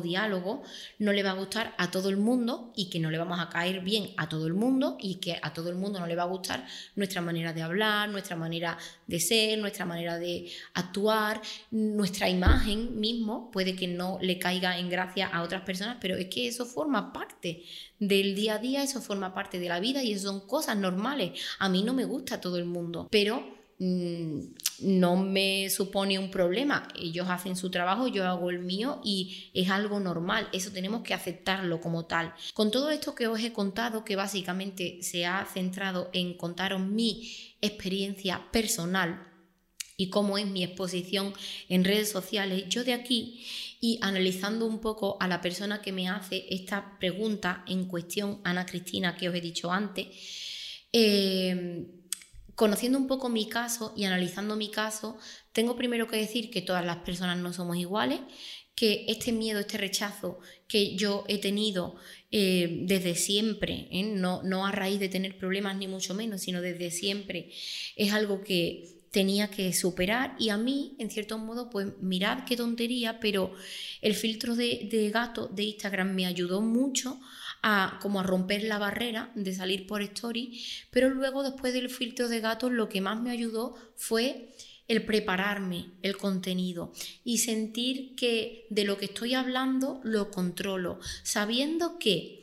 [0.00, 0.62] diálogo
[0.98, 3.48] no le va a gustar a todo el mundo y que no le vamos a
[3.48, 6.24] caer bien a todo el mundo y que a todo el mundo no le va
[6.24, 12.28] a gustar nuestra manera de hablar, nuestra manera de ser, nuestra manera de actuar, nuestra
[12.28, 16.48] imagen mismo puede que no le caiga en gracia a otras personas, pero es que
[16.48, 17.64] eso forma parte
[17.98, 21.40] del día a día, eso forma parte de la vida y eso son cosas normales.
[21.58, 24.40] A mí no me gusta todo el mundo, pero Mm,
[24.80, 26.88] no me supone un problema.
[26.98, 30.48] Ellos hacen su trabajo, yo hago el mío y es algo normal.
[30.52, 32.34] Eso tenemos que aceptarlo como tal.
[32.54, 37.56] Con todo esto que os he contado, que básicamente se ha centrado en contaros mi
[37.60, 39.24] experiencia personal
[39.96, 41.34] y cómo es mi exposición
[41.68, 43.44] en redes sociales, yo de aquí
[43.80, 48.64] y analizando un poco a la persona que me hace esta pregunta en cuestión, Ana
[48.64, 50.06] Cristina, que os he dicho antes,
[50.92, 51.97] eh,
[52.58, 55.16] conociendo un poco mi caso y analizando mi caso,
[55.52, 58.18] tengo primero que decir que todas las personas no somos iguales,
[58.74, 61.94] que este miedo, este rechazo que yo he tenido
[62.32, 64.02] eh, desde siempre, ¿eh?
[64.02, 67.52] no, no a raíz de tener problemas ni mucho menos, sino desde siempre,
[67.94, 72.56] es algo que tenía que superar y a mí, en cierto modo, pues mirad qué
[72.56, 73.54] tontería, pero
[74.02, 77.20] el filtro de, de gato de Instagram me ayudó mucho
[78.00, 82.40] como a romper la barrera de salir por story, pero luego después del filtro de
[82.40, 84.54] gatos lo que más me ayudó fue
[84.86, 86.92] el prepararme el contenido
[87.22, 92.38] y sentir que de lo que estoy hablando lo controlo, sabiendo que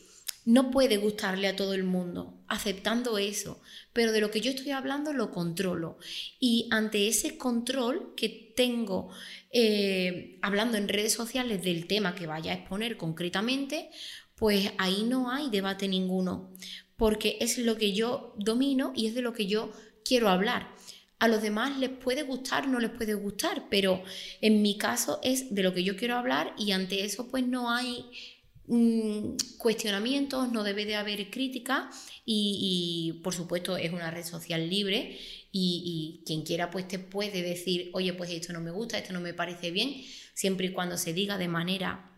[0.45, 3.59] no puede gustarle a todo el mundo, aceptando eso,
[3.93, 5.97] pero de lo que yo estoy hablando lo controlo.
[6.39, 9.09] Y ante ese control que tengo
[9.51, 13.89] eh, hablando en redes sociales del tema que vaya a exponer concretamente,
[14.35, 16.51] pues ahí no hay debate ninguno,
[16.97, 19.71] porque es lo que yo domino y es de lo que yo
[20.03, 20.75] quiero hablar.
[21.17, 24.03] A los demás les puede gustar, no les puede gustar, pero
[24.41, 27.71] en mi caso es de lo que yo quiero hablar y ante eso pues no
[27.71, 28.05] hay
[28.67, 31.89] mm, cuestionamientos, no debe de haber crítica
[32.25, 35.17] y, por supuesto es una red social libre
[35.53, 39.13] y, y, quien quiera pues te puede decir, oye pues esto no me gusta, esto
[39.13, 42.14] no me parece bien, siempre y cuando se diga de manera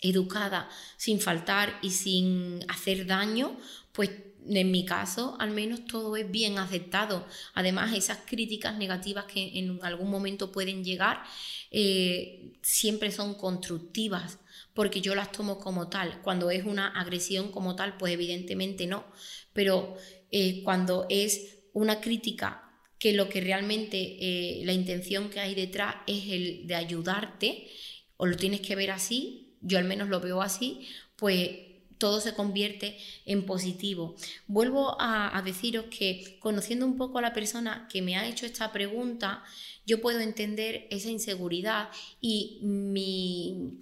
[0.00, 3.56] educada, sin faltar y sin hacer daño,
[3.92, 4.10] pues
[4.48, 7.26] en mi caso al menos todo es bien aceptado.
[7.54, 11.22] Además, esas críticas negativas que en algún momento pueden llegar
[11.70, 14.38] eh, siempre son constructivas
[14.74, 16.22] porque yo las tomo como tal.
[16.22, 19.04] Cuando es una agresión como tal, pues evidentemente no.
[19.52, 19.96] Pero
[20.30, 22.64] eh, cuando es una crítica
[22.98, 27.68] que lo que realmente eh, la intención que hay detrás es el de ayudarte,
[28.16, 31.50] o lo tienes que ver así, yo al menos lo veo así, pues
[31.98, 34.14] todo se convierte en positivo.
[34.46, 38.72] Vuelvo a, deciros que conociendo un poco a la persona que me ha hecho esta
[38.72, 39.42] pregunta,
[39.84, 41.90] yo puedo entender esa inseguridad
[42.20, 43.78] y mi,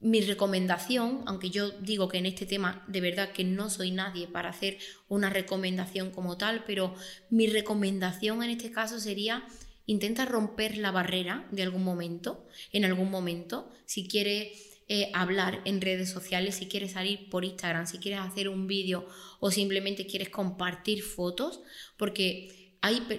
[0.00, 4.26] mi recomendación, aunque yo digo que en este tema de verdad que no soy nadie
[4.26, 6.94] para hacer una recomendación como tal, pero
[7.30, 9.46] mi recomendación en este caso sería
[9.86, 15.80] intenta romper la barrera de algún momento, en algún momento, si quieres eh, hablar en
[15.80, 19.06] redes sociales, si quieres salir por Instagram, si quieres hacer un vídeo
[19.38, 21.60] o simplemente quieres compartir fotos,
[21.96, 22.72] porque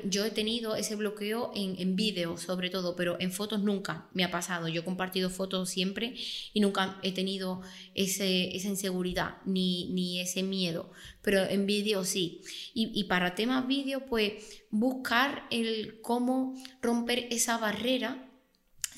[0.04, 4.26] yo he tenido ese bloqueo en, en vídeos sobre todo, pero en fotos nunca me
[4.26, 4.68] ha pasado.
[4.68, 6.16] Yo he compartido fotos siempre
[6.52, 7.62] y nunca he tenido
[7.94, 12.42] ese, esa inseguridad ni, ni, ese miedo, pero en vídeo sí.
[12.74, 18.28] Y, y para temas vídeo, pues buscar el cómo romper esa barrera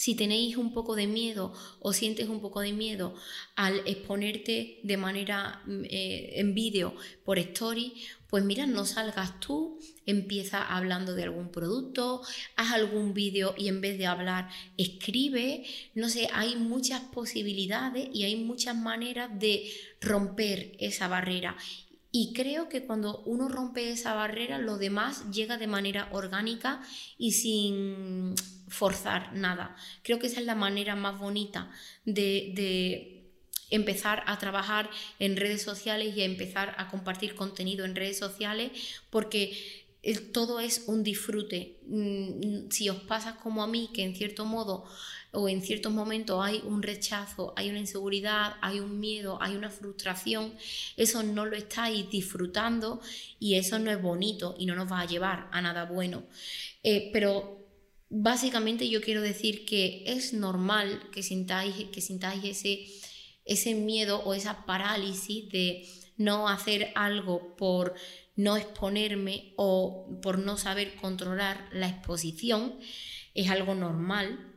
[0.04, 3.16] si tenéis un poco de miedo o sientes un poco de miedo
[3.56, 7.94] al exponerte de manera mm, eh, en vídeo por story,
[8.30, 12.22] pues mira, no salgas tú, empieza hablando de algún producto,
[12.58, 15.63] haz algún vídeo y en vez de hablar, escribe.
[15.96, 21.56] No sé, hay muchas posibilidades y hay muchas maneras de romper esa barrera.
[22.12, 26.82] Y creo que cuando uno rompe esa barrera, lo demás llega de manera orgánica
[27.18, 28.36] y sin
[28.73, 29.75] forzar nada.
[30.01, 31.71] Creo que esa es la manera más bonita
[32.05, 33.19] de,
[33.69, 38.71] empezar a trabajar en redes sociales y a empezar a compartir contenido en redes sociales
[39.09, 39.83] porque
[40.31, 41.79] todo es un disfrute.
[41.88, 44.86] Mm, si os pasa como a mí, que en cierto modo
[45.31, 49.71] o en ciertos momentos hay un rechazo, hay una inseguridad, hay un miedo, hay una
[49.71, 50.53] frustración,
[50.95, 53.01] eso no lo estáis disfrutando
[53.39, 56.23] y eso no es bonito y no nos va a llevar a nada bueno.
[56.83, 57.62] Eh, pero
[58.15, 62.86] básicamente yo quiero decir que es normal que sintáis, que sintáis ese,
[63.43, 67.95] ese miedo o esa parálisis de no hacer algo por
[68.36, 72.76] no exponerme o por no saber controlar la exposición.
[73.34, 74.54] Es algo normal,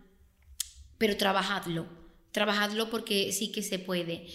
[0.99, 1.87] pero trabajadlo.
[2.33, 4.27] Trabajadlo porque sí que se puede.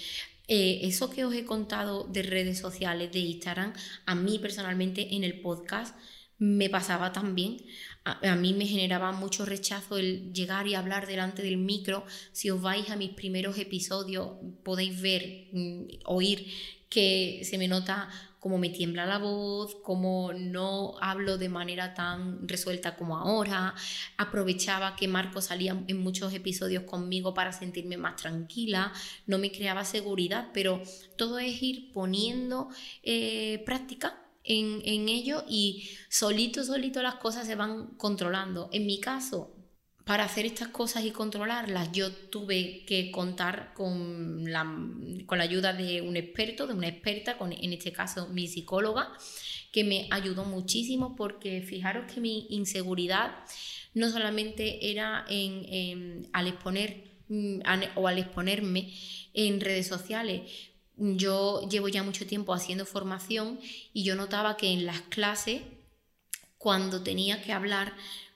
[0.48, 3.74] Eh, eso que os he contado de redes sociales, de Instagram,
[4.08, 5.96] a mí personalmente en el podcast
[6.42, 7.58] me pasaba también
[8.04, 12.04] a, mí me generaba mucho rechazo el llegar y hablar delante del micro.
[12.32, 14.30] Si os vais a mis primeros episodios,
[14.64, 16.48] podéis ver, mm, oír
[16.90, 22.48] que se me nota como me tiembla la voz, como no hablo de manera tan
[22.48, 23.76] resuelta como ahora.
[24.18, 28.92] Aprovechaba que Marco salía en muchos episodios conmigo para sentirme más tranquila,
[29.28, 30.82] no me creaba seguridad, pero
[31.18, 32.70] todo es ir poniendo
[33.04, 38.70] eh, práctica en, ello y solito, solito las cosas se van controlando.
[38.72, 39.56] En mi caso,
[40.06, 44.64] para hacer estas cosas y controlarlas, yo tuve que contar con la,
[45.26, 49.14] con la ayuda de un experto, de una experta, con, en este caso mi psicóloga,
[49.72, 53.36] que me ayudó muchísimo porque fijaros que mi inseguridad
[53.94, 57.60] no solamente era en, al exponer mm,
[57.96, 58.94] o al exponerme
[59.34, 60.42] en redes sociales,
[61.02, 63.60] yo llevo ya mucho tiempo haciendo formación
[63.92, 65.64] y yo notaba que en las clases,
[66.58, 67.94] cuando tenía que hablar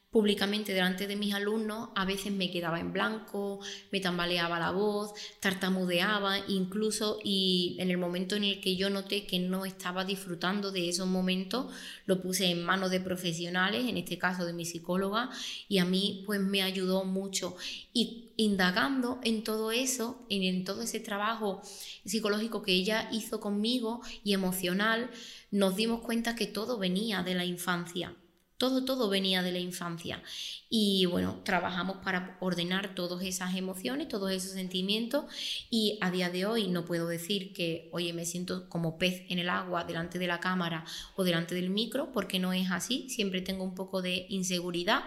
[0.09, 3.59] públicamente delante de mis alumnos, a veces me quedaba en blanco,
[3.91, 9.27] me tambaleaba la voz, tartamudeaba, incluso y en el momento en el que yo noté
[9.27, 11.67] que no estaba disfrutando de esos momentos,
[12.05, 15.29] lo puse en manos de profesionales, en este caso de mi psicóloga,
[15.67, 17.57] y a mí pues me ayudó mucho.
[17.93, 21.61] Y indagando en todo eso, en todo ese trabajo
[22.05, 25.09] psicológico que ella hizo conmigo y emocional,
[25.51, 28.15] nos dimos cuenta que todo venía de la infancia
[28.57, 30.23] todo, todo venía de la infancia.
[30.69, 35.25] Y bueno, trabajamos para ordenar todas esas emociones, todos esos sentimientos.
[35.69, 39.39] Y a día de hoy no puedo decir que, oye, me siento como pez en
[39.39, 43.09] el agua delante de la cámara o delante del micro, porque no es así.
[43.09, 45.03] Siempre tengo un poco de inseguridad,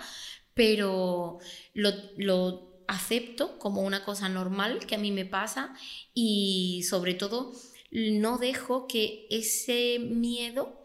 [0.52, 1.38] pero
[1.72, 5.74] lo, lo acepto como una cosa normal que a mí me pasa
[6.14, 7.52] y sobre todo
[7.90, 10.84] no dejo que ese miedo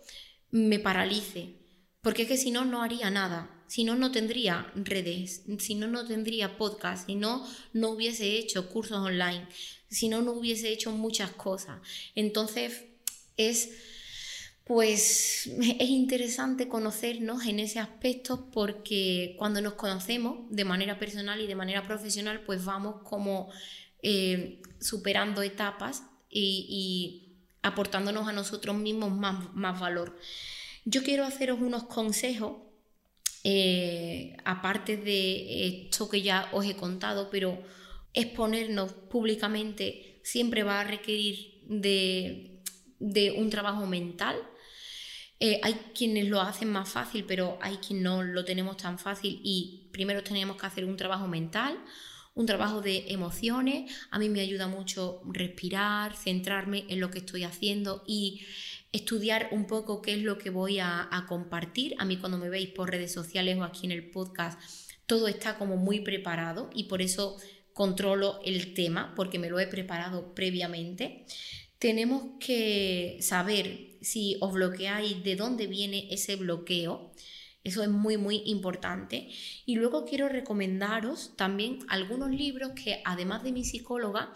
[0.51, 1.63] me paralice
[2.03, 3.49] porque es que si no, no haría nada.
[3.67, 5.43] Si no, no tendría redes.
[5.57, 7.05] Si no, no tendría podcast.
[7.05, 9.47] Si no, no hubiese hecho cursos online.
[9.89, 11.79] Si no, no hubiese hecho muchas cosas.
[12.13, 12.83] Entonces,
[13.37, 13.69] es
[14.63, 15.47] pues
[15.79, 21.55] es interesante conocernos en ese aspecto porque cuando nos conocemos de manera personal y de
[21.55, 23.51] manera profesional, pues vamos como
[24.01, 27.19] eh, superando etapas y,
[27.61, 30.19] aportándonos a nosotros mismos más, más valor.
[30.83, 32.57] Yo quiero haceros unos consejos,
[33.45, 37.63] eh, aparte de esto que ya os he contado, pero
[38.13, 42.61] exponernos públicamente siempre va a requerir de,
[43.37, 44.35] un trabajo mental.
[45.45, 49.41] Eh, hay quienes lo hacen más fácil, pero hay quienes no lo tenemos tan fácil
[49.43, 51.77] y primero tenemos que hacer un trabajo mental,
[52.33, 53.91] un trabajo de emociones.
[54.09, 58.45] A mí me ayuda mucho respirar, centrarme en lo que estoy haciendo y
[58.93, 61.93] estudiar un poco qué es lo que voy a, compartir.
[61.97, 64.57] A mí cuando me veis por redes sociales o aquí en el podcast,
[65.07, 67.35] todo está como muy preparado y por eso
[67.73, 71.25] controlo el tema porque me lo he preparado previamente.
[71.79, 77.11] Tenemos que saber si os bloqueáis, de dónde viene ese bloqueo.
[77.63, 79.29] Eso es muy, muy importante.
[79.65, 84.33] Y luego quiero recomendaros también algunos libros que, además de mi psicóloga,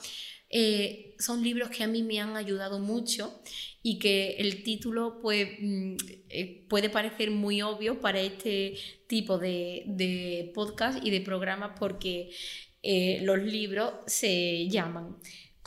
[0.50, 3.42] eh, son libros que a mí me han ayudado mucho
[3.84, 5.96] y que el título pues, mm,
[6.30, 8.76] eh, puede parecer muy obvio para este
[9.08, 12.32] tipo de, podcast y de programas porque
[12.82, 15.18] eh, los libros se llaman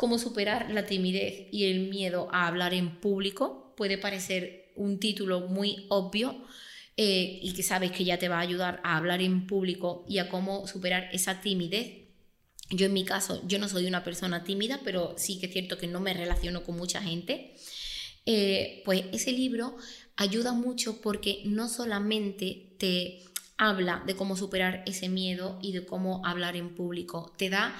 [0.01, 3.75] Cómo superar la timidez y el miedo a hablar en público.
[3.77, 6.43] Puede parecer un título muy obvio,
[6.97, 10.29] y que sabes que ya te va a ayudar a hablar en público y a
[10.29, 12.01] cómo superar esa timidez
[12.71, 15.77] yo en mi caso, yo no soy una persona tímida, pero sí que es cierto
[15.77, 17.57] que no me relaciono con mucha gente.
[18.27, 19.77] Eh, pues ese libro
[20.17, 23.25] ayuda mucho porque no solamente te
[23.57, 27.75] habla de cómo superar ese miedo y de cómo hablar en público, te da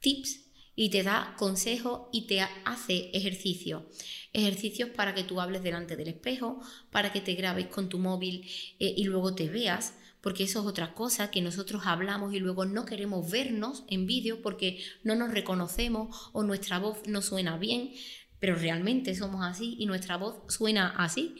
[0.00, 0.45] tips
[0.76, 3.88] y te da consejos y te hace ejercicio.
[4.32, 6.60] Ejercicios para que tú hables delante del espejo,
[6.90, 8.48] para que te grabes con tu móvil
[8.78, 12.64] eh, y luego te veas porque eso es otra cosa que nosotros hablamos y luego
[12.64, 17.92] no queremos vernos en vídeo porque no nos reconocemos o nuestra voz no suena bien,
[18.40, 21.36] pero realmente somos así y nuestra voz suena así.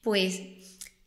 [0.00, 0.40] Pues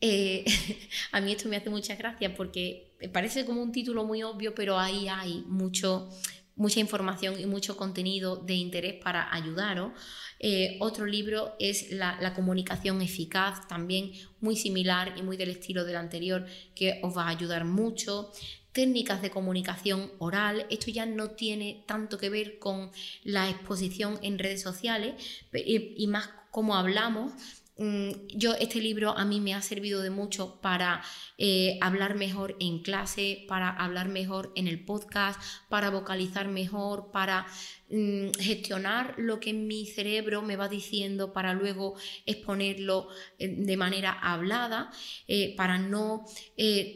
[0.02, 0.44] eh,
[1.12, 4.78] a mí esto me hace mucha gracia porque parece como un título muy obvio, pero
[4.78, 6.10] ahí hay mucho,
[6.56, 9.92] mucha información y mucho contenido de interés para ayudaros.
[10.38, 15.96] Eh, otro libro es la, comunicación eficaz, también muy similar y muy del estilo del
[15.96, 18.30] anterior, que os va a ayudar mucho.
[18.72, 22.90] Técnicas de comunicación oral, esto ya no tiene tanto que ver con
[23.22, 25.14] la exposición en redes sociales
[25.52, 27.32] y más cómo hablamos,
[27.76, 31.02] yo este libro a mí me ha servido de mucho para
[31.38, 37.46] eh, hablar mejor en clase, para hablar mejor en el podcast, para vocalizar mejor, para
[37.90, 41.96] mm, gestionar lo que mi cerebro me va diciendo para luego
[42.26, 43.08] exponerlo
[43.40, 44.92] eh, de manera hablada,
[45.26, 46.26] eh, para no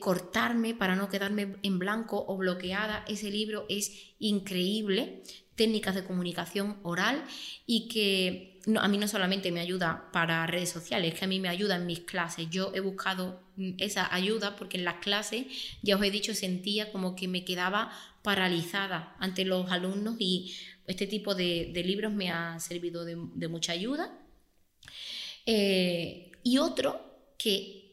[0.01, 3.05] cortarme, para no quedarme en blanco o bloqueada.
[3.09, 5.23] Ese libro es increíble,
[5.59, 7.23] técnicas de comunicación oral
[7.67, 11.41] y que a mí no solamente me ayuda para redes sociales, es que a mí
[11.41, 12.49] me ayuda en mis clases.
[12.49, 15.47] Yo he buscado mm, esa ayuda porque en las clases,
[15.83, 17.93] ya os he dicho, sentía como que me quedaba
[18.23, 20.55] paralizada ante los alumnos y
[20.87, 24.17] este tipo de, libros me ha servido de, mucha ayuda.
[25.45, 27.88] Eh, y otro que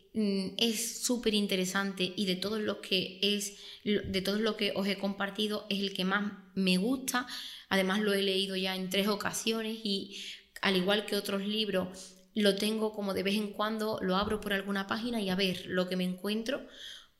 [0.57, 4.97] es súper interesante y de todos los que es de todos lo que os he
[4.97, 7.27] compartido es el que más me gusta
[7.69, 10.17] además lo he leído ya en tres ocasiones y
[10.65, 14.51] al igual que otros libros, lo tengo como de vez en cuando, lo abro por
[14.51, 16.65] alguna página y a ver lo que me encuentro,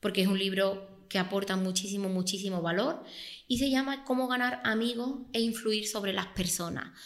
[0.00, 3.04] porque es un libro que aporta muchísimo, muchísimo valor
[3.46, 6.98] y se llama Cómo ganar amigos e influir sobre las personas.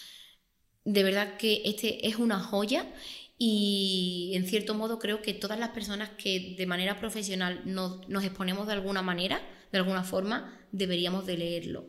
[0.85, 2.91] De verdad que este es una joya
[3.43, 8.23] y en cierto modo creo que todas las personas que de manera profesional nos, nos
[8.23, 9.41] exponemos de alguna manera,
[9.73, 11.87] de alguna forma, deberíamos de leerlo.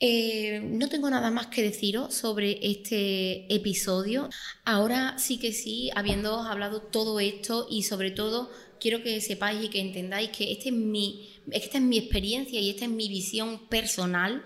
[0.00, 4.30] Eh, no tengo nada más que deciros sobre este episodio.
[4.64, 9.68] Ahora sí que sí, habiendo hablado todo esto y sobre todo quiero que sepáis y
[9.68, 13.68] que entendáis que este es mi, esta es mi experiencia y esta es mi visión
[13.68, 14.42] personal.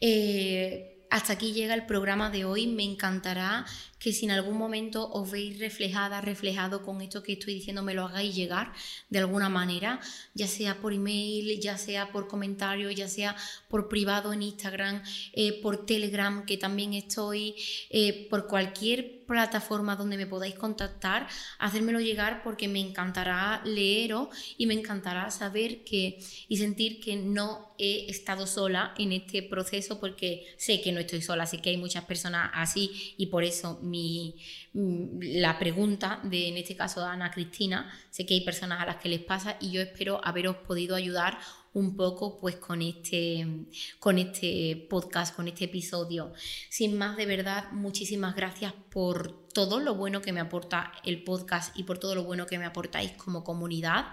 [0.00, 2.66] Eh, hasta aquí llega el programa de hoy.
[2.66, 3.64] Me encantará
[3.98, 7.94] que si en algún momento os veis reflejada, reflejado con esto que estoy diciendo, me
[7.94, 8.72] lo hagáis llegar
[9.08, 10.00] de alguna manera,
[10.34, 13.36] ya sea por email, ya sea por comentario, ya sea
[13.68, 17.54] por privado en Instagram, eh, por Telegram, que también estoy,
[17.90, 21.26] eh, por cualquier plataforma donde me podáis contactar,
[21.58, 26.18] hacérmelo llegar porque me encantará leeros y me encantará saber que
[26.48, 31.22] y sentir que no he estado sola en este proceso porque sé que no estoy
[31.22, 36.56] sola, sé que hay muchas personas así y por eso mm, la pregunta de, en
[36.56, 37.92] este caso, de Ana Cristina.
[38.10, 41.38] Sé que hay personas a las que les pasa y yo espero haberos podido ayudar
[41.76, 43.66] un poco pues con este,
[43.98, 46.32] con este podcast, con este episodio.
[46.70, 51.78] Sin más, de verdad, muchísimas gracias por todo lo bueno que me aporta el podcast
[51.78, 54.06] y por todo lo bueno que me aportáis como comunidad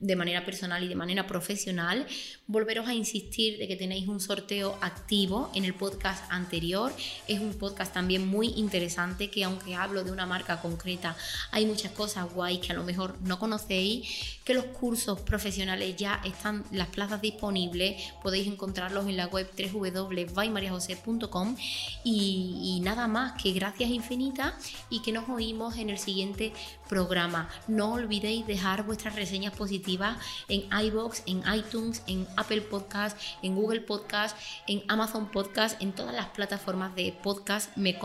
[0.00, 2.06] de manera personal y de manera profesional,
[2.46, 6.90] volveros a insistir de que tenéis un sorteo activo en el podcast anterior.
[7.28, 11.16] Es un podcast también muy interesante que aunque hablo de una marca concreta,
[11.52, 16.20] hay muchas cosas guay que a lo mejor no conocéis, que los cursos profesionales ya
[16.24, 21.56] están las plazas disponibles, podéis encontrarlos en la web www.vaimariajose.com
[22.04, 24.54] y, y nada más, que gracias infinitas
[24.88, 26.54] y que nos oímos en el siguiente
[26.90, 27.48] programa.
[27.68, 30.18] No olvidéis dejar vuestras reseñas positivas
[30.48, 34.36] en iBox, en iTunes, en Apple Podcast, en Google Podcast,
[34.66, 37.96] en Amazon Podcast, en todas las plataformas de podcast me,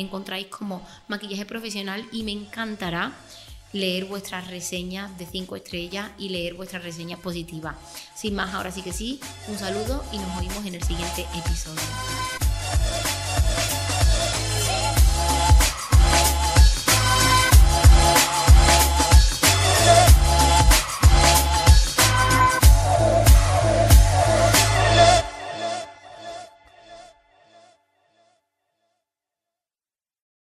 [0.00, 3.12] encontráis como maquillaje profesional y me encantará
[3.72, 7.76] leer vuestras reseñas de 5 estrellas y leer vuestras reseñas positivas.
[8.16, 13.19] Sin más, ahora sí que sí, un saludo y nos oímos en el siguiente episodio.